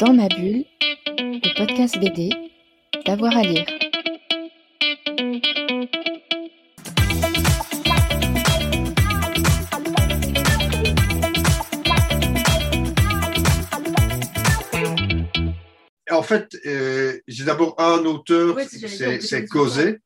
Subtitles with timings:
[0.00, 0.64] Dans ma bulle,
[1.18, 2.30] le podcast BD,
[3.04, 3.66] d'avoir à lire.
[16.10, 18.56] En fait, euh, j'ai d'abord un auteur,
[19.20, 19.98] c'est Cosé,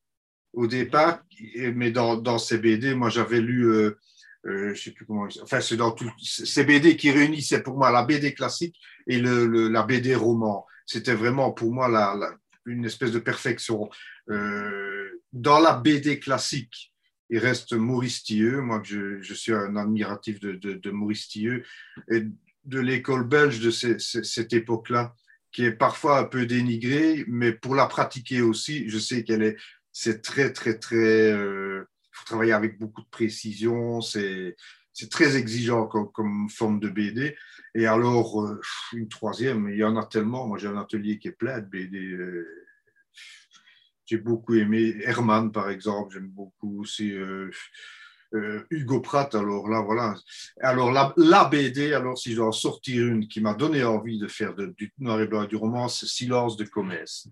[0.53, 1.21] au départ,
[1.55, 3.97] mais dans, dans ces BD, moi j'avais lu, euh,
[4.47, 7.91] euh, je sais plus comment, enfin c'est dans tout, ces BD qui réunissaient pour moi
[7.91, 8.77] la BD classique
[9.07, 10.67] et le, le- la BD roman.
[10.87, 12.35] C'était vraiment pour moi la, la-
[12.67, 13.89] une espèce de perfection.
[14.31, 16.93] Euh, dans la BD classique,
[17.31, 21.65] il reste Maurice Tilleux, moi je, je suis un admiratif de, de, de Maurice Tilleux,
[22.11, 22.23] et
[22.65, 25.15] de l'école belge de ces- ces- cette époque-là
[25.53, 29.57] qui est parfois un peu dénigrée, mais pour la pratiquer aussi, je sais qu'elle est,
[29.93, 30.97] c'est très, très, très,
[31.33, 34.57] euh, faut travailler avec beaucoup de précision, c'est,
[35.11, 37.37] très exigeant comme, comme forme de BD.
[37.75, 38.61] Et alors, euh,
[38.93, 40.47] une troisième, il y en a tellement.
[40.47, 41.99] Moi, j'ai un atelier qui est plein de BD.
[41.99, 42.65] euh,
[44.07, 47.51] j'ai beaucoup aimé Herman, par exemple, j'aime beaucoup aussi euh,
[48.35, 49.35] euh, Hugo Pratt.
[49.35, 50.15] Alors là, voilà.
[50.61, 54.29] Alors, la, BD, alors si je dois en sortir une qui m'a donné envie de
[54.29, 57.29] faire du noir et blanc du roman, c'est Silence de Comès.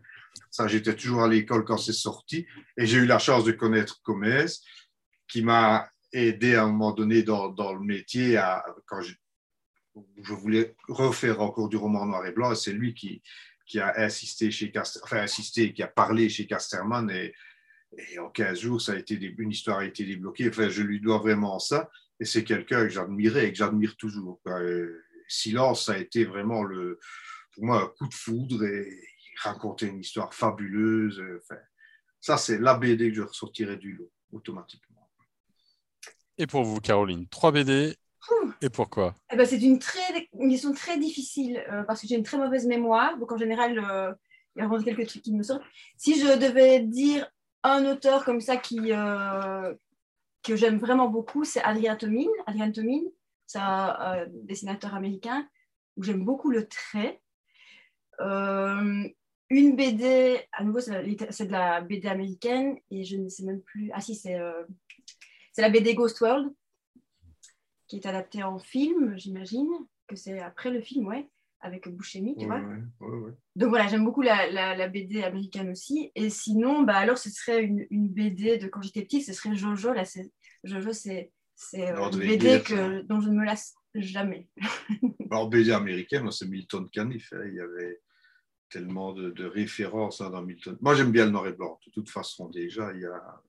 [0.50, 4.00] Ça, j'étais toujours à l'école quand c'est sorti et j'ai eu la chance de connaître
[4.02, 4.62] Comès
[5.28, 9.14] qui m'a aidé à un moment donné dans, dans le métier à, quand je,
[10.22, 13.22] je voulais refaire encore du roman noir et blanc c'est lui qui,
[13.66, 14.70] qui a insisté chez
[15.02, 17.34] enfin insisté, qui a parlé chez Casterman et,
[17.96, 20.48] et en 15 jours, ça a été des- une histoire a été débloquée.
[20.48, 21.90] Enfin, je lui dois vraiment ça.
[22.20, 24.40] Et c'est quelqu'un que j'admirais et que j'admire toujours.
[25.28, 26.98] Silence, ça a été vraiment le,
[27.54, 31.18] pour moi un coup de foudre et il racontait une histoire fabuleuse.
[31.20, 31.60] euh, Enfin,
[32.20, 35.08] ça, c'est la BD que je ressortirais du lot automatiquement.
[36.38, 37.94] Et pour vous, Caroline, 3 BD.
[38.60, 39.14] Et pourquoi?
[39.32, 42.38] Eh ben, c'est une, très, une question très difficile euh, parce que j'ai une très
[42.38, 43.18] mauvaise mémoire.
[43.18, 44.12] Donc, en général, euh,
[44.54, 45.64] il y a vraiment quelques trucs qui me sortent.
[45.96, 47.26] Si je devais dire
[47.62, 49.74] un auteur comme ça qui, euh,
[50.42, 52.30] que j'aime vraiment beaucoup, c'est Adrian Tomine.
[52.46, 53.08] Adrian Tomine,
[53.46, 55.48] c'est un euh, dessinateur américain
[55.96, 57.20] où j'aime beaucoup le trait.
[58.20, 59.08] Euh,
[59.50, 63.90] une BD, à nouveau, c'est de la BD américaine et je ne sais même plus.
[63.92, 64.38] Ah, si, c'est
[65.58, 66.52] la BD Ghost World
[67.86, 69.68] qui est adapté en film, j'imagine,
[70.06, 71.28] que c'est après le film, ouais,
[71.62, 72.60] avec Buscemi, tu Ouais, vois.
[72.60, 73.32] ouais, ouais, ouais.
[73.56, 76.10] Donc voilà, j'aime beaucoup la, la- la BD américaine aussi.
[76.14, 79.54] Et sinon, bah alors ce serait une, une BD de quand j'étais petite, ce serait
[79.54, 79.92] Jojo.
[79.92, 80.30] Là, c'est,
[80.64, 84.48] Jojo, c'est, c'est euh, une BD que, dont je ne me lasse jamais.
[85.30, 87.32] En BD américaine, c'est Milton Caniff.
[87.32, 87.42] hein.
[87.46, 88.00] Il y avait
[88.70, 90.76] tellement de, de références hein, dans Milton.
[90.80, 91.80] Moi, j'aime bien le noir et blanc.
[91.86, 93.42] De toute façon, déjà, il y a...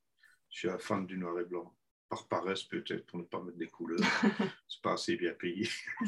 [0.51, 1.73] je suis un fan du noir et blanc.
[2.09, 3.99] Par paresse, peut-être, pour ne pas mettre des couleurs.
[4.69, 5.67] c'est pas assez bien payé.